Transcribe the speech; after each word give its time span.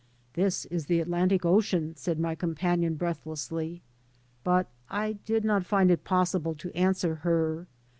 "This 0.33 0.65
is 0.65 0.87
the 0.87 0.99
Atlantic 0.99 1.45
Ocean," 1.45 1.93
said 1.95 2.19
my 2.19 2.33
companion 2.33 2.95
breathlessly. 2.95 3.83
But 4.43 4.67
I 4.89 5.11
did 5.13 5.45
not 5.45 5.71
And 5.71 5.91
it 5.91 6.03
possible 6.03 6.55
to 6.55 6.75
answer 6.75 7.17
her. 7.21 7.67